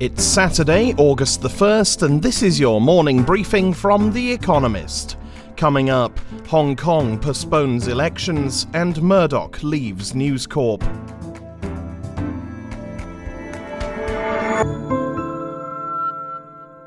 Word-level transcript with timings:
It's 0.00 0.24
Saturday, 0.24 0.94
August 0.96 1.42
the 1.42 1.48
1st, 1.50 2.04
and 2.04 2.22
this 2.22 2.42
is 2.42 2.58
your 2.58 2.80
morning 2.80 3.22
briefing 3.22 3.74
from 3.74 4.10
The 4.14 4.32
Economist. 4.32 5.18
Coming 5.58 5.90
up, 5.90 6.18
Hong 6.46 6.74
Kong 6.74 7.18
postpones 7.18 7.86
elections 7.86 8.66
and 8.72 9.02
Murdoch 9.02 9.62
leaves 9.62 10.14
News 10.14 10.46
Corp. 10.46 10.82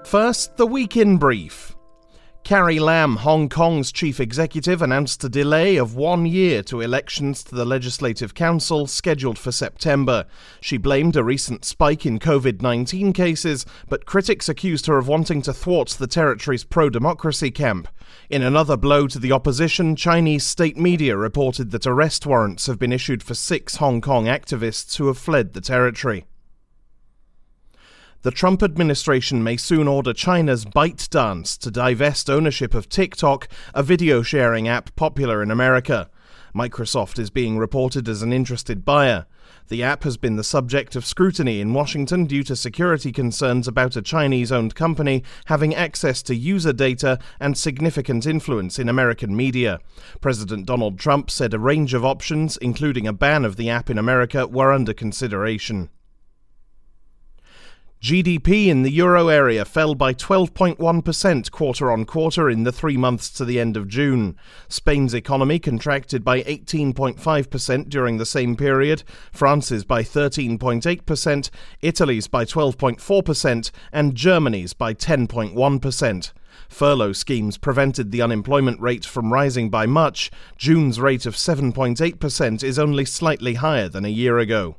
First, 0.03 0.57
the 0.57 0.65
week 0.65 0.97
in 0.97 1.17
brief. 1.17 1.75
Carrie 2.43 2.79
Lam, 2.79 3.15
Hong 3.17 3.47
Kong's 3.47 3.89
chief 3.89 4.19
executive, 4.19 4.81
announced 4.81 5.23
a 5.23 5.29
delay 5.29 5.77
of 5.77 5.95
one 5.95 6.25
year 6.25 6.61
to 6.63 6.81
elections 6.81 7.41
to 7.45 7.55
the 7.55 7.63
Legislative 7.63 8.33
Council 8.33 8.85
scheduled 8.85 9.39
for 9.39 9.53
September. 9.53 10.25
She 10.59 10.77
blamed 10.77 11.15
a 11.15 11.23
recent 11.23 11.63
spike 11.63 12.05
in 12.05 12.19
COVID 12.19 12.61
19 12.61 13.13
cases, 13.13 13.65
but 13.87 14.05
critics 14.05 14.49
accused 14.49 14.87
her 14.87 14.97
of 14.97 15.07
wanting 15.07 15.41
to 15.43 15.53
thwart 15.53 15.91
the 15.91 16.05
territory's 16.05 16.65
pro 16.65 16.89
democracy 16.89 17.49
camp. 17.49 17.87
In 18.29 18.41
another 18.41 18.75
blow 18.75 19.07
to 19.07 19.19
the 19.19 19.31
opposition, 19.31 19.95
Chinese 19.95 20.45
state 20.45 20.75
media 20.75 21.15
reported 21.15 21.71
that 21.71 21.87
arrest 21.87 22.25
warrants 22.25 22.67
have 22.67 22.77
been 22.77 22.91
issued 22.91 23.23
for 23.23 23.35
six 23.35 23.77
Hong 23.77 24.01
Kong 24.01 24.25
activists 24.25 24.97
who 24.97 25.07
have 25.07 25.17
fled 25.17 25.53
the 25.53 25.61
territory. 25.61 26.25
The 28.23 28.31
Trump 28.31 28.63
administration 28.63 29.43
may 29.43 29.57
soon 29.57 29.85
order 29.85 30.13
China's 30.13 30.63
ByteDance 30.63 31.57
to 31.57 31.69
divest 31.69 32.29
ownership 32.29 32.73
of 32.73 32.87
TikTok, 32.87 33.49
a 33.73 33.83
video 33.83 34.21
sharing 34.21 34.65
app 34.65 34.95
popular 34.95 35.43
in 35.43 35.51
America. 35.51 36.09
Microsoft 36.55 37.19
is 37.19 37.29
being 37.29 37.57
reported 37.57 38.07
as 38.07 38.21
an 38.21 38.31
interested 38.31 38.85
buyer. 38.85 39.25
The 39.67 39.83
app 39.83 40.05
has 40.05 40.15
been 40.15 40.37
the 40.37 40.43
subject 40.45 40.95
of 40.95 41.05
scrutiny 41.05 41.59
in 41.59 41.73
Washington 41.73 42.23
due 42.23 42.43
to 42.43 42.55
security 42.55 43.11
concerns 43.11 43.67
about 43.67 43.97
a 43.97 44.01
Chinese 44.01 44.53
owned 44.53 44.73
company 44.73 45.21
having 45.47 45.75
access 45.75 46.23
to 46.23 46.33
user 46.33 46.71
data 46.71 47.19
and 47.41 47.57
significant 47.57 48.25
influence 48.25 48.79
in 48.79 48.87
American 48.87 49.35
media. 49.35 49.81
President 50.21 50.65
Donald 50.65 50.97
Trump 50.97 51.29
said 51.29 51.53
a 51.53 51.59
range 51.59 51.93
of 51.93 52.05
options, 52.05 52.55
including 52.55 53.05
a 53.05 53.11
ban 53.11 53.43
of 53.43 53.57
the 53.57 53.69
app 53.69 53.89
in 53.89 53.97
America, 53.97 54.47
were 54.47 54.71
under 54.71 54.93
consideration. 54.93 55.89
GDP 58.03 58.67
in 58.67 58.83
the 58.83 58.91
euro 58.91 59.29
area 59.29 59.63
fell 59.63 59.95
by 59.95 60.13
12.1% 60.13 61.51
quarter 61.51 61.89
on 61.89 62.03
quarter 62.03 62.49
in 62.49 62.63
the 62.63 62.71
three 62.73 62.97
months 62.97 63.29
to 63.29 63.45
the 63.45 63.61
end 63.61 63.77
of 63.77 63.87
June. 63.87 64.35
Spain's 64.67 65.13
economy 65.13 65.57
contracted 65.57 66.21
by 66.21 66.43
18.5% 66.43 67.87
during 67.87 68.17
the 68.17 68.25
same 68.25 68.57
period, 68.57 69.03
France's 69.31 69.85
by 69.85 70.03
13.8%, 70.03 71.49
Italy's 71.79 72.27
by 72.27 72.43
12.4%, 72.43 73.71
and 73.93 74.15
Germany's 74.15 74.73
by 74.73 74.93
10.1%. 74.93 76.33
Furlough 76.67 77.13
schemes 77.13 77.57
prevented 77.57 78.11
the 78.11 78.21
unemployment 78.21 78.81
rate 78.81 79.05
from 79.05 79.31
rising 79.31 79.69
by 79.69 79.85
much. 79.85 80.29
June's 80.57 80.99
rate 80.99 81.25
of 81.25 81.35
7.8% 81.35 82.63
is 82.65 82.77
only 82.77 83.05
slightly 83.05 83.53
higher 83.53 83.87
than 83.87 84.03
a 84.03 84.09
year 84.09 84.39
ago. 84.39 84.75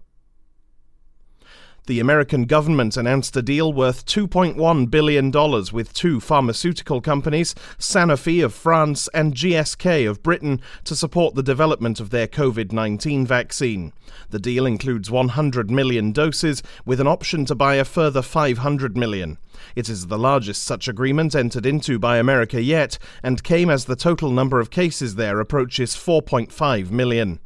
The 1.86 2.00
American 2.00 2.46
government 2.46 2.96
announced 2.96 3.36
a 3.36 3.42
deal 3.42 3.70
worth 3.70 4.06
$2.1 4.06 4.90
billion 4.90 5.30
with 5.70 5.92
two 5.92 6.18
pharmaceutical 6.18 7.02
companies, 7.02 7.54
Sanofi 7.78 8.42
of 8.42 8.54
France 8.54 9.06
and 9.12 9.34
GSK 9.34 10.08
of 10.08 10.22
Britain, 10.22 10.62
to 10.84 10.96
support 10.96 11.34
the 11.34 11.42
development 11.42 12.00
of 12.00 12.08
their 12.08 12.26
COVID 12.26 12.72
19 12.72 13.26
vaccine. 13.26 13.92
The 14.30 14.38
deal 14.38 14.64
includes 14.64 15.10
100 15.10 15.70
million 15.70 16.12
doses, 16.12 16.62
with 16.86 17.02
an 17.02 17.06
option 17.06 17.44
to 17.44 17.54
buy 17.54 17.74
a 17.74 17.84
further 17.84 18.22
500 18.22 18.96
million. 18.96 19.36
It 19.76 19.90
is 19.90 20.06
the 20.06 20.18
largest 20.18 20.64
such 20.64 20.88
agreement 20.88 21.34
entered 21.34 21.66
into 21.66 21.98
by 21.98 22.16
America 22.16 22.62
yet, 22.62 22.96
and 23.22 23.44
came 23.44 23.68
as 23.68 23.84
the 23.84 23.94
total 23.94 24.30
number 24.30 24.58
of 24.58 24.70
cases 24.70 25.16
there 25.16 25.38
approaches 25.38 25.94
4.5 25.94 26.90
million. 26.90 27.40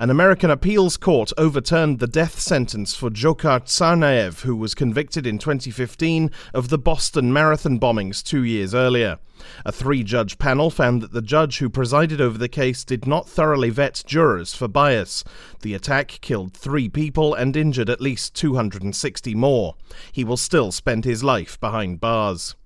An 0.00 0.08
American 0.08 0.50
appeals 0.50 0.96
court 0.96 1.30
overturned 1.36 1.98
the 1.98 2.06
death 2.06 2.40
sentence 2.40 2.94
for 2.94 3.10
Dzhokhar 3.10 3.66
Tsarnaev, 3.66 4.40
who 4.40 4.56
was 4.56 4.74
convicted 4.74 5.26
in 5.26 5.36
2015 5.36 6.30
of 6.54 6.70
the 6.70 6.78
Boston 6.78 7.34
Marathon 7.34 7.78
bombings 7.78 8.22
two 8.22 8.42
years 8.42 8.74
earlier. 8.74 9.18
A 9.66 9.70
three 9.70 10.02
judge 10.02 10.38
panel 10.38 10.70
found 10.70 11.02
that 11.02 11.12
the 11.12 11.20
judge 11.20 11.58
who 11.58 11.68
presided 11.68 12.18
over 12.18 12.38
the 12.38 12.48
case 12.48 12.82
did 12.82 13.06
not 13.06 13.28
thoroughly 13.28 13.68
vet 13.68 14.02
jurors 14.06 14.54
for 14.54 14.68
bias. 14.68 15.22
The 15.60 15.74
attack 15.74 16.18
killed 16.22 16.54
three 16.54 16.88
people 16.88 17.34
and 17.34 17.54
injured 17.54 17.90
at 17.90 18.00
least 18.00 18.34
260 18.34 19.34
more. 19.34 19.74
He 20.12 20.24
will 20.24 20.38
still 20.38 20.72
spend 20.72 21.04
his 21.04 21.22
life 21.22 21.60
behind 21.60 22.00
bars. 22.00 22.56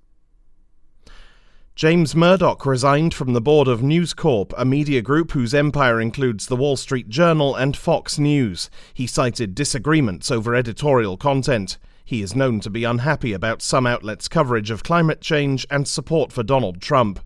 James 1.75 2.15
Murdoch 2.15 2.65
resigned 2.65 3.13
from 3.13 3.33
the 3.33 3.41
board 3.41 3.67
of 3.67 3.83
News 3.83 4.13
Corp, 4.13 4.53
a 4.57 4.63
media 4.63 5.01
group 5.01 5.33
whose 5.33 5.53
empire 5.53 5.99
includes 5.99 6.47
the 6.47 6.55
Wall 6.55 6.77
Street 6.77 7.09
Journal 7.09 7.53
and 7.53 7.75
Fox 7.75 8.17
News. 8.17 8.69
He 8.93 9.05
cited 9.05 9.53
disagreements 9.53 10.31
over 10.31 10.55
editorial 10.55 11.17
content. 11.17 11.77
He 12.05 12.21
is 12.21 12.33
known 12.33 12.61
to 12.61 12.69
be 12.69 12.85
unhappy 12.85 13.33
about 13.33 13.61
some 13.61 13.85
outlets' 13.85 14.29
coverage 14.29 14.71
of 14.71 14.83
climate 14.83 15.19
change 15.19 15.67
and 15.69 15.85
support 15.85 16.31
for 16.31 16.43
Donald 16.43 16.81
Trump. 16.81 17.19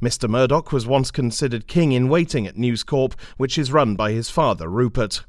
Mr. 0.00 0.30
Murdoch 0.30 0.72
was 0.72 0.86
once 0.86 1.10
considered 1.10 1.66
king 1.66 1.92
in 1.92 2.08
waiting 2.08 2.46
at 2.46 2.56
News 2.56 2.82
Corp, 2.82 3.14
which 3.36 3.58
is 3.58 3.70
run 3.70 3.96
by 3.96 4.12
his 4.12 4.30
father, 4.30 4.70
Rupert. 4.70 5.26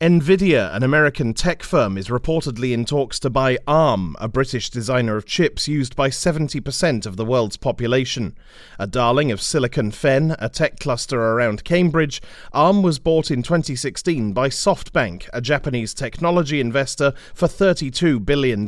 Nvidia, 0.00 0.74
an 0.74 0.82
American 0.82 1.34
tech 1.34 1.62
firm, 1.62 1.98
is 1.98 2.08
reportedly 2.08 2.72
in 2.72 2.86
talks 2.86 3.20
to 3.20 3.28
buy 3.28 3.58
ARM, 3.66 4.16
a 4.18 4.28
British 4.28 4.70
designer 4.70 5.18
of 5.18 5.26
chips 5.26 5.68
used 5.68 5.94
by 5.94 6.08
70% 6.08 7.04
of 7.04 7.18
the 7.18 7.24
world's 7.26 7.58
population. 7.58 8.34
A 8.78 8.86
darling 8.86 9.30
of 9.30 9.42
Silicon 9.42 9.90
Fen, 9.90 10.36
a 10.38 10.48
tech 10.48 10.80
cluster 10.80 11.20
around 11.20 11.64
Cambridge, 11.64 12.22
ARM 12.54 12.80
was 12.80 12.98
bought 12.98 13.30
in 13.30 13.42
2016 13.42 14.32
by 14.32 14.48
SoftBank, 14.48 15.28
a 15.34 15.42
Japanese 15.42 15.92
technology 15.92 16.62
investor, 16.62 17.12
for 17.34 17.46
$32 17.46 18.24
billion. 18.24 18.66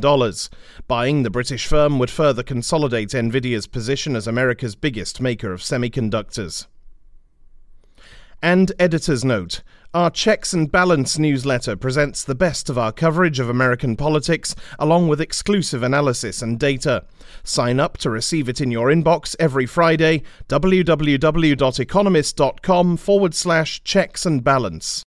Buying 0.87 1.23
the 1.23 1.31
British 1.31 1.65
firm 1.65 1.97
would 1.97 2.11
further 2.11 2.43
consolidate 2.43 3.09
Nvidia's 3.09 3.65
position 3.65 4.15
as 4.15 4.27
America's 4.27 4.75
biggest 4.75 5.19
maker 5.19 5.51
of 5.51 5.61
semiconductors. 5.61 6.67
And 8.39 8.71
editor's 8.77 9.25
note. 9.25 9.63
Our 9.95 10.09
Checks 10.09 10.53
and 10.53 10.71
Balance 10.71 11.19
newsletter 11.19 11.75
presents 11.75 12.23
the 12.23 12.33
best 12.33 12.67
of 12.67 12.79
our 12.79 12.91
coverage 12.91 13.39
of 13.39 13.47
American 13.47 13.95
politics, 13.95 14.55
along 14.79 15.07
with 15.07 15.21
exclusive 15.21 15.83
analysis 15.83 16.41
and 16.41 16.59
data. 16.59 17.05
Sign 17.43 17.79
up 17.79 17.99
to 17.99 18.09
receive 18.09 18.49
it 18.49 18.59
in 18.59 18.71
your 18.71 18.87
inbox 18.87 19.35
every 19.39 19.67
Friday. 19.67 20.23
www.economist.com 20.49 22.97
forward 22.97 23.35
slash 23.35 23.83
checks 23.83 24.25
and 24.25 24.43
balance. 24.43 25.03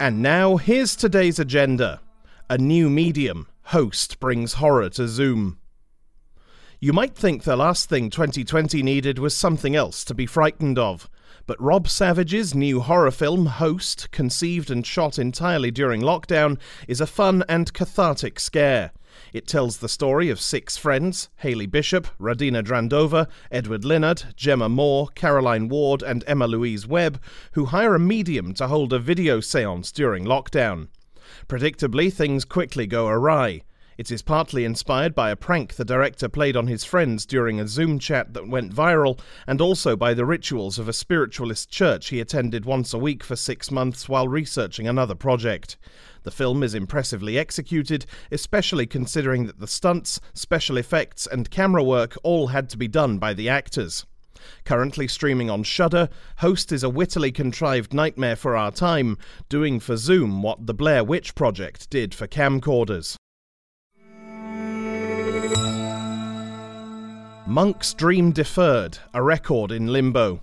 And 0.00 0.20
now, 0.20 0.56
here's 0.56 0.96
today's 0.96 1.38
agenda. 1.38 2.00
A 2.48 2.58
new 2.58 2.90
medium. 2.90 3.46
Host 3.66 4.18
brings 4.18 4.54
horror 4.54 4.90
to 4.90 5.06
Zoom. 5.06 5.59
You 6.82 6.94
might 6.94 7.14
think 7.14 7.42
the 7.42 7.58
last 7.58 7.90
thing 7.90 8.08
2020 8.08 8.82
needed 8.82 9.18
was 9.18 9.36
something 9.36 9.76
else 9.76 10.02
to 10.02 10.14
be 10.14 10.24
frightened 10.24 10.78
of. 10.78 11.10
But 11.46 11.60
Rob 11.60 11.86
Savage's 11.86 12.54
new 12.54 12.80
horror 12.80 13.10
film, 13.10 13.44
Host, 13.44 14.10
conceived 14.12 14.70
and 14.70 14.86
shot 14.86 15.18
entirely 15.18 15.70
during 15.70 16.00
lockdown, 16.00 16.58
is 16.88 17.02
a 17.02 17.06
fun 17.06 17.44
and 17.50 17.70
cathartic 17.74 18.40
scare. 18.40 18.92
It 19.34 19.46
tells 19.46 19.76
the 19.76 19.90
story 19.90 20.30
of 20.30 20.40
six 20.40 20.78
friends 20.78 21.28
Hayley 21.36 21.66
Bishop, 21.66 22.06
Radina 22.18 22.64
Drandova, 22.64 23.28
Edward 23.50 23.82
Linard, 23.82 24.34
Gemma 24.34 24.70
Moore, 24.70 25.08
Caroline 25.14 25.68
Ward, 25.68 26.02
and 26.02 26.24
Emma 26.26 26.46
Louise 26.46 26.86
Webb, 26.86 27.20
who 27.52 27.66
hire 27.66 27.94
a 27.94 28.00
medium 28.00 28.54
to 28.54 28.68
hold 28.68 28.94
a 28.94 28.98
video 28.98 29.40
seance 29.40 29.92
during 29.92 30.24
lockdown. 30.24 30.88
Predictably, 31.46 32.10
things 32.10 32.46
quickly 32.46 32.86
go 32.86 33.06
awry. 33.06 33.64
It 34.00 34.10
is 34.10 34.22
partly 34.22 34.64
inspired 34.64 35.14
by 35.14 35.28
a 35.28 35.36
prank 35.36 35.74
the 35.74 35.84
director 35.84 36.26
played 36.26 36.56
on 36.56 36.68
his 36.68 36.84
friends 36.84 37.26
during 37.26 37.60
a 37.60 37.68
Zoom 37.68 37.98
chat 37.98 38.32
that 38.32 38.48
went 38.48 38.74
viral, 38.74 39.20
and 39.46 39.60
also 39.60 39.94
by 39.94 40.14
the 40.14 40.24
rituals 40.24 40.78
of 40.78 40.88
a 40.88 40.94
spiritualist 40.94 41.68
church 41.68 42.08
he 42.08 42.18
attended 42.18 42.64
once 42.64 42.94
a 42.94 42.98
week 42.98 43.22
for 43.22 43.36
six 43.36 43.70
months 43.70 44.08
while 44.08 44.26
researching 44.26 44.88
another 44.88 45.14
project. 45.14 45.76
The 46.22 46.30
film 46.30 46.62
is 46.62 46.74
impressively 46.74 47.38
executed, 47.38 48.06
especially 48.32 48.86
considering 48.86 49.44
that 49.44 49.60
the 49.60 49.66
stunts, 49.66 50.18
special 50.32 50.78
effects, 50.78 51.26
and 51.26 51.50
camera 51.50 51.84
work 51.84 52.16
all 52.22 52.46
had 52.46 52.70
to 52.70 52.78
be 52.78 52.88
done 52.88 53.18
by 53.18 53.34
the 53.34 53.50
actors. 53.50 54.06
Currently 54.64 55.08
streaming 55.08 55.50
on 55.50 55.62
Shudder, 55.62 56.08
Host 56.38 56.72
is 56.72 56.82
a 56.82 56.88
wittily 56.88 57.32
contrived 57.32 57.92
nightmare 57.92 58.36
for 58.36 58.56
our 58.56 58.70
time, 58.70 59.18
doing 59.50 59.78
for 59.78 59.98
Zoom 59.98 60.40
what 60.40 60.66
the 60.66 60.72
Blair 60.72 61.04
Witch 61.04 61.34
Project 61.34 61.90
did 61.90 62.14
for 62.14 62.26
camcorders. 62.26 63.16
Monk's 67.50 67.94
Dream 67.94 68.30
Deferred, 68.30 68.98
a 69.12 69.20
record 69.20 69.72
in 69.72 69.88
limbo. 69.88 70.40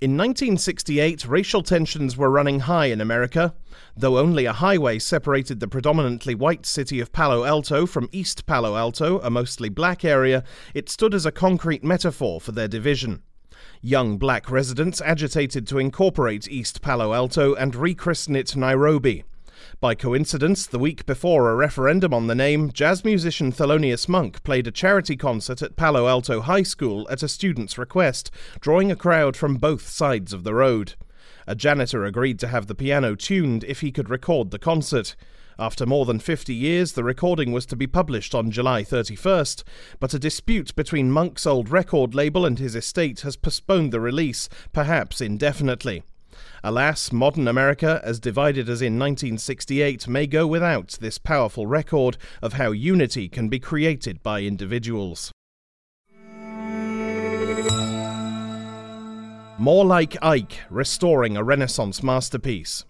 In 0.00 0.16
1968, 0.16 1.28
racial 1.28 1.62
tensions 1.62 2.16
were 2.16 2.30
running 2.30 2.60
high 2.60 2.86
in 2.86 2.98
America. 2.98 3.54
Though 3.94 4.16
only 4.16 4.46
a 4.46 4.54
highway 4.54 4.98
separated 4.98 5.60
the 5.60 5.68
predominantly 5.68 6.34
white 6.34 6.64
city 6.64 6.98
of 6.98 7.12
Palo 7.12 7.44
Alto 7.44 7.84
from 7.84 8.08
East 8.10 8.46
Palo 8.46 8.74
Alto, 8.74 9.20
a 9.20 9.28
mostly 9.28 9.68
black 9.68 10.02
area, 10.02 10.44
it 10.72 10.88
stood 10.88 11.12
as 11.12 11.26
a 11.26 11.30
concrete 11.30 11.84
metaphor 11.84 12.40
for 12.40 12.52
their 12.52 12.68
division. 12.68 13.22
Young 13.82 14.16
black 14.16 14.50
residents 14.50 15.02
agitated 15.02 15.66
to 15.66 15.76
incorporate 15.76 16.48
East 16.48 16.80
Palo 16.80 17.12
Alto 17.12 17.54
and 17.54 17.74
rechristen 17.74 18.34
it 18.34 18.56
Nairobi. 18.56 19.24
By 19.80 19.94
coincidence, 19.94 20.66
the 20.66 20.78
week 20.78 21.06
before 21.06 21.50
a 21.50 21.54
referendum 21.54 22.14
on 22.14 22.26
the 22.26 22.34
name, 22.34 22.72
jazz 22.72 23.04
musician 23.04 23.52
Thelonious 23.52 24.08
Monk 24.08 24.42
played 24.42 24.66
a 24.66 24.70
charity 24.70 25.16
concert 25.16 25.62
at 25.62 25.76
Palo 25.76 26.08
Alto 26.08 26.40
High 26.40 26.62
School 26.62 27.06
at 27.10 27.22
a 27.22 27.28
student's 27.28 27.78
request, 27.78 28.30
drawing 28.60 28.90
a 28.90 28.96
crowd 28.96 29.36
from 29.36 29.56
both 29.56 29.88
sides 29.88 30.32
of 30.32 30.44
the 30.44 30.54
road. 30.54 30.94
A 31.46 31.54
janitor 31.54 32.04
agreed 32.04 32.38
to 32.40 32.48
have 32.48 32.66
the 32.66 32.74
piano 32.74 33.14
tuned 33.14 33.64
if 33.64 33.80
he 33.80 33.92
could 33.92 34.10
record 34.10 34.50
the 34.50 34.58
concert. 34.58 35.14
After 35.58 35.86
more 35.86 36.04
than 36.04 36.18
50 36.18 36.52
years, 36.52 36.92
the 36.92 37.04
recording 37.04 37.52
was 37.52 37.64
to 37.66 37.76
be 37.76 37.86
published 37.86 38.34
on 38.34 38.50
July 38.50 38.82
31st, 38.82 39.62
but 40.00 40.12
a 40.12 40.18
dispute 40.18 40.74
between 40.74 41.10
Monk's 41.10 41.46
old 41.46 41.70
record 41.70 42.14
label 42.14 42.44
and 42.44 42.58
his 42.58 42.74
estate 42.74 43.20
has 43.20 43.36
postponed 43.36 43.92
the 43.92 44.00
release, 44.00 44.48
perhaps 44.72 45.20
indefinitely. 45.20 46.02
Alas, 46.62 47.12
modern 47.12 47.48
America, 47.48 48.00
as 48.02 48.18
divided 48.18 48.68
as 48.68 48.82
in 48.82 48.98
1968, 48.98 50.08
may 50.08 50.26
go 50.26 50.46
without 50.46 50.96
this 51.00 51.18
powerful 51.18 51.66
record 51.66 52.16
of 52.42 52.54
how 52.54 52.72
unity 52.72 53.28
can 53.28 53.48
be 53.48 53.58
created 53.58 54.22
by 54.22 54.42
individuals. 54.42 55.32
More 59.58 59.86
like 59.86 60.16
Eyck, 60.22 60.60
restoring 60.68 61.36
a 61.36 61.42
Renaissance 61.42 62.02
masterpiece. 62.02 62.84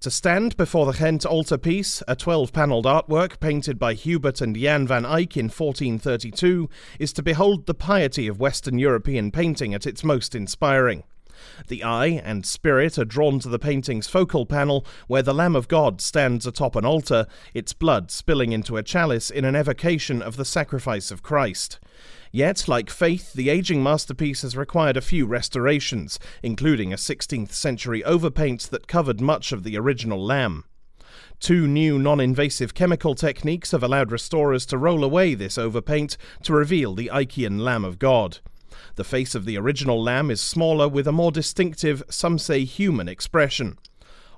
To 0.00 0.10
stand 0.10 0.56
before 0.56 0.84
the 0.84 0.98
Ghent 0.98 1.24
altarpiece, 1.24 2.02
a 2.06 2.14
12 2.14 2.52
panelled 2.52 2.84
artwork 2.84 3.40
painted 3.40 3.78
by 3.78 3.94
Hubert 3.94 4.40
and 4.42 4.54
Jan 4.54 4.86
van 4.86 5.06
Eyck 5.06 5.36
in 5.36 5.46
1432, 5.46 6.68
is 6.98 7.12
to 7.14 7.22
behold 7.22 7.64
the 7.64 7.72
piety 7.72 8.26
of 8.26 8.38
Western 8.38 8.78
European 8.78 9.30
painting 9.30 9.72
at 9.72 9.86
its 9.86 10.04
most 10.04 10.34
inspiring. 10.34 11.04
The 11.68 11.82
eye 11.82 12.20
and 12.24 12.44
spirit 12.44 12.98
are 12.98 13.04
drawn 13.04 13.38
to 13.40 13.48
the 13.48 13.58
painting's 13.58 14.06
focal 14.06 14.46
panel, 14.46 14.86
where 15.06 15.22
the 15.22 15.34
Lamb 15.34 15.56
of 15.56 15.68
God 15.68 16.00
stands 16.00 16.46
atop 16.46 16.76
an 16.76 16.84
altar, 16.84 17.26
its 17.52 17.72
blood 17.72 18.10
spilling 18.10 18.52
into 18.52 18.76
a 18.76 18.82
chalice 18.82 19.30
in 19.30 19.44
an 19.44 19.56
evocation 19.56 20.22
of 20.22 20.36
the 20.36 20.44
sacrifice 20.44 21.10
of 21.10 21.22
Christ. 21.22 21.78
Yet, 22.30 22.66
like 22.66 22.90
faith, 22.90 23.32
the 23.32 23.48
aging 23.48 23.82
masterpiece 23.82 24.42
has 24.42 24.56
required 24.56 24.96
a 24.96 25.00
few 25.00 25.24
restorations, 25.24 26.18
including 26.42 26.92
a 26.92 26.96
16th 26.96 27.52
century 27.52 28.02
overpaint 28.02 28.70
that 28.70 28.88
covered 28.88 29.20
much 29.20 29.52
of 29.52 29.62
the 29.62 29.78
original 29.78 30.20
lamb. 30.20 30.64
Two 31.38 31.66
new 31.66 31.98
non 31.98 32.20
invasive 32.20 32.74
chemical 32.74 33.14
techniques 33.14 33.70
have 33.72 33.82
allowed 33.82 34.10
restorers 34.10 34.66
to 34.66 34.78
roll 34.78 35.04
away 35.04 35.34
this 35.34 35.56
overpaint 35.56 36.16
to 36.42 36.52
reveal 36.52 36.94
the 36.94 37.10
Eyckian 37.12 37.60
Lamb 37.60 37.84
of 37.84 37.98
God. 37.98 38.38
The 38.96 39.04
face 39.04 39.34
of 39.34 39.44
the 39.44 39.58
original 39.58 40.02
lamb 40.02 40.30
is 40.30 40.40
smaller 40.40 40.88
with 40.88 41.06
a 41.06 41.12
more 41.12 41.32
distinctive, 41.32 42.02
some 42.08 42.38
say 42.38 42.64
human 42.64 43.08
expression. 43.08 43.78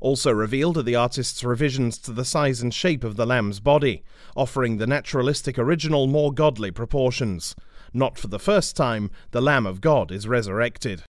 Also 0.01 0.31
revealed 0.31 0.77
are 0.79 0.83
the 0.83 0.95
artist's 0.95 1.43
revisions 1.43 1.99
to 1.99 2.13
the 2.13 2.25
size 2.25 2.61
and 2.61 2.73
shape 2.73 3.03
of 3.03 3.17
the 3.17 3.27
lamb's 3.27 3.61
body, 3.61 4.03
offering 4.37 4.77
the 4.77 4.87
naturalistic 4.87 5.59
original 5.59 6.07
more 6.07 6.33
godly 6.33 6.71
proportions. 6.71 7.55
Not 7.93 8.19
for 8.19 8.29
the 8.29 8.39
first 8.39 8.77
time, 8.77 9.11
the 9.31 9.41
Lamb 9.41 9.67
of 9.67 9.81
God 9.81 10.13
is 10.13 10.29
resurrected. 10.29 11.03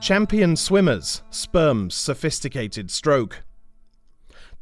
Champion 0.00 0.56
swimmers, 0.56 1.22
sperm's 1.30 1.94
sophisticated 1.94 2.90
stroke. 2.90 3.42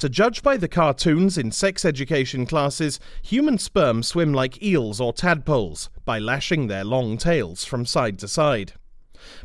To 0.03 0.09
judge 0.09 0.43
by 0.43 0.57
the 0.57 0.67
cartoons 0.67 1.39
in 1.39 1.53
sex 1.53 1.85
education 1.85 2.45
classes, 2.45 2.99
human 3.23 3.57
sperm 3.57 4.03
swim 4.03 4.35
like 4.35 4.61
eels 4.61 5.01
or 5.01 5.13
tadpoles 5.13 5.91
by 6.05 6.19
lashing 6.19 6.67
their 6.67 6.83
long 6.83 7.17
tails 7.17 7.65
from 7.65 7.87
side 7.87 8.19
to 8.19 8.27
side. 8.27 8.73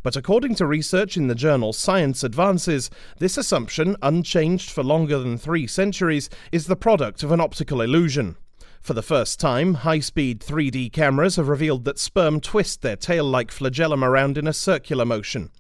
But 0.01 0.15
according 0.15 0.56
to 0.56 0.65
research 0.65 1.15
in 1.15 1.27
the 1.27 1.36
journal 1.36 1.74
Science 1.74 2.24
Advances, 2.24 2.89
this 3.19 3.38
assumption, 3.38 3.98
unchanged 4.01 4.71
for 4.71 4.83
longer 4.83 5.19
than 5.19 5.38
three 5.38 5.68
centuries, 5.68 6.27
is 6.51 6.65
the 6.65 6.75
product 6.75 7.21
of 7.21 7.31
an 7.31 7.39
optical 7.39 7.80
illusion. 7.80 8.36
For 8.81 8.94
the 8.94 9.04
first 9.04 9.39
time, 9.39 9.75
high 9.75 10.00
speed 10.00 10.39
3D 10.39 10.92
cameras 10.92 11.36
have 11.36 11.50
revealed 11.50 11.86
that 11.86 12.00
sperm 12.00 12.42
twist 12.42 12.81
their 12.81 12.95
tail 12.95 13.25
like 13.25 13.51
flagellum 13.51 14.04
around 14.04 14.39
in 14.39 14.48
a 14.48 14.54
circular 14.54 15.06
motion. 15.06 15.51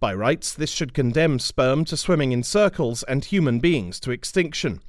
By 0.00 0.14
rights, 0.14 0.54
this 0.54 0.70
should 0.70 0.94
condemn 0.94 1.38
sperm 1.38 1.84
to 1.86 1.96
swimming 1.96 2.32
in 2.32 2.42
circles 2.42 3.02
and 3.04 3.24
human 3.24 3.58
beings 3.58 4.00
to 4.00 4.10
extinction. 4.10 4.80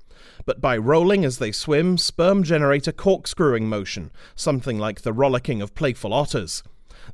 But 0.45 0.61
by 0.61 0.77
rolling 0.77 1.25
as 1.25 1.37
they 1.37 1.51
swim, 1.51 1.97
sperm 1.97 2.43
generate 2.43 2.87
a 2.87 2.93
corkscrewing 2.93 3.67
motion, 3.67 4.11
something 4.35 4.77
like 4.77 5.01
the 5.01 5.13
rollicking 5.13 5.61
of 5.61 5.75
playful 5.75 6.13
otters. 6.13 6.63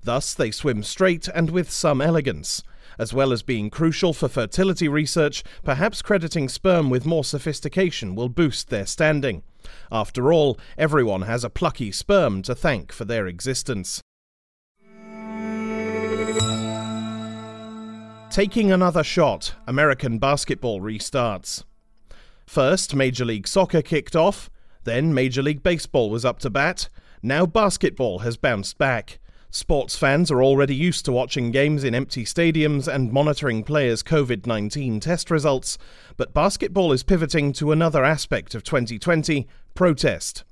Thus, 0.04 0.34
they 0.34 0.52
swim 0.52 0.84
straight 0.84 1.28
and 1.30 1.50
with 1.50 1.72
some 1.72 2.02
elegance. 2.02 2.64
As 2.98 3.14
well 3.14 3.34
as 3.34 3.44
being 3.44 3.70
crucial 3.70 4.14
for 4.14 4.30
fertility 4.30 4.88
research, 4.88 5.44
perhaps 5.64 6.02
crediting 6.02 6.48
sperm 6.48 6.90
with 6.90 7.06
more 7.06 7.24
sophistication 7.24 8.16
will 8.16 8.30
boost 8.30 8.70
their 8.70 8.86
standing. 8.86 9.44
After 9.92 10.32
all, 10.32 10.58
everyone 10.78 11.24
has 11.24 11.44
a 11.44 11.50
plucky 11.50 11.92
sperm 11.92 12.42
to 12.44 12.56
thank 12.56 12.92
for 12.92 13.06
their 13.06 13.28
existence. 13.28 14.02
Taking 18.36 18.70
another 18.70 19.02
shot, 19.02 19.54
American 19.66 20.20
basketball 20.20 20.82
restarts. 20.82 21.64
First, 22.46 22.94
Major 22.94 23.24
League 23.24 23.48
Soccer 23.48 23.82
kicked 23.82 24.14
off, 24.14 24.50
then 24.84 25.14
Major 25.14 25.42
League 25.42 25.64
Baseball 25.64 26.10
was 26.10 26.26
up 26.26 26.40
to 26.40 26.50
bat, 26.50 26.90
now 27.24 27.46
basketball 27.46 28.20
has 28.20 28.36
bounced 28.36 28.78
back. 28.78 29.20
Sports 29.52 29.96
fans 29.96 30.32
are 30.32 30.44
already 30.44 30.76
used 30.76 31.06
to 31.06 31.14
watching 31.14 31.50
games 31.52 31.86
in 31.86 31.96
empty 31.96 32.26
stadiums 32.26 32.94
and 32.94 33.14
monitoring 33.14 33.64
players' 33.64 34.04
COVID 34.04 34.46
19 34.46 35.00
test 35.00 35.31
results, 35.31 35.78
but 36.18 36.34
basketball 36.34 36.92
is 36.92 37.04
pivoting 37.04 37.54
to 37.54 37.72
another 37.72 38.04
aspect 38.04 38.54
of 38.54 38.66
2020 38.66 39.48
protest. 39.76 40.44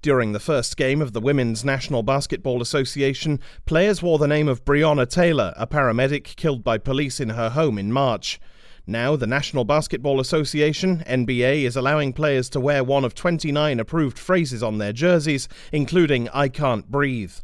During 0.00 0.30
the 0.30 0.38
first 0.38 0.76
game 0.76 1.02
of 1.02 1.12
the 1.12 1.20
Women's 1.20 1.64
National 1.64 2.04
Basketball 2.04 2.62
Association, 2.62 3.40
players 3.66 4.00
wore 4.00 4.18
the 4.18 4.28
name 4.28 4.46
of 4.46 4.64
Breonna 4.64 5.10
Taylor, 5.10 5.52
a 5.56 5.66
paramedic 5.66 6.36
killed 6.36 6.62
by 6.62 6.78
police 6.78 7.18
in 7.18 7.30
her 7.30 7.50
home 7.50 7.78
in 7.78 7.92
March. 7.92 8.38
Now, 8.86 9.16
the 9.16 9.26
National 9.26 9.64
Basketball 9.64 10.20
Association, 10.20 11.02
NBA, 11.04 11.64
is 11.64 11.74
allowing 11.74 12.12
players 12.12 12.48
to 12.50 12.60
wear 12.60 12.84
one 12.84 13.04
of 13.04 13.16
29 13.16 13.80
approved 13.80 14.20
phrases 14.20 14.62
on 14.62 14.78
their 14.78 14.92
jerseys, 14.92 15.48
including 15.72 16.28
I 16.28 16.48
can't 16.48 16.88
breathe. 16.88 17.34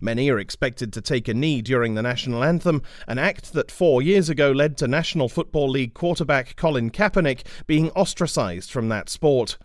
Many 0.00 0.28
are 0.30 0.40
expected 0.40 0.92
to 0.92 1.00
take 1.00 1.28
a 1.28 1.32
knee 1.32 1.62
during 1.62 1.94
the 1.94 2.02
national 2.02 2.42
anthem, 2.42 2.82
an 3.06 3.20
act 3.20 3.52
that 3.52 3.70
four 3.70 4.02
years 4.02 4.28
ago 4.28 4.50
led 4.50 4.76
to 4.78 4.88
National 4.88 5.28
Football 5.28 5.70
League 5.70 5.94
quarterback 5.94 6.56
Colin 6.56 6.90
Kaepernick 6.90 7.46
being 7.68 7.90
ostracized 7.92 8.72
from 8.72 8.88
that 8.88 9.08
sport. 9.08 9.58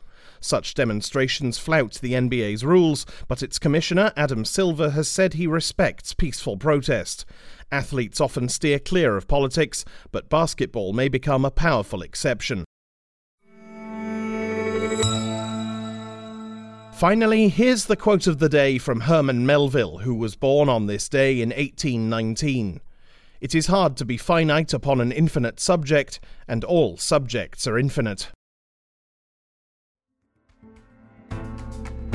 Such 0.46 0.76
demonstrations 0.76 1.58
flout 1.58 1.94
the 2.04 2.14
NBA's 2.14 2.64
rules, 2.64 3.08
but 3.28 3.42
its 3.42 3.58
commissioner, 3.58 4.14
Adam 4.16 4.46
Silver, 4.46 4.92
has 4.92 5.08
said 5.08 5.34
he 5.34 5.48
respects 5.48 6.14
peaceful 6.14 6.56
protest. 6.56 7.26
Athletes 7.72 8.22
often 8.22 8.48
steer 8.48 8.78
clear 8.78 9.18
of 9.18 9.28
politics, 9.28 9.84
but 10.12 10.30
basketball 10.30 10.94
may 10.94 11.08
become 11.08 11.46
a 11.46 11.50
powerful 11.50 12.04
exception. 12.04 12.64
Finally, 16.94 17.50
here's 17.50 17.86
the 17.86 17.98
quote 17.98 18.28
of 18.28 18.38
the 18.38 18.48
day 18.48 18.78
from 18.78 19.00
Herman 19.02 19.48
Melville, 19.48 19.98
who 19.98 20.14
was 20.14 20.36
born 20.36 20.70
on 20.70 20.86
this 20.86 21.10
day 21.10 21.42
in 21.42 21.50
1819. 21.50 22.82
It 23.42 23.56
is 23.56 23.66
hard 23.66 23.98
to 23.98 24.06
be 24.06 24.16
finite 24.16 24.76
upon 24.76 25.02
an 25.02 25.12
infinite 25.12 25.60
subject, 25.60 26.20
and 26.48 26.64
all 26.64 26.98
subjects 26.98 27.66
are 27.66 27.80
infinite. 27.80 28.30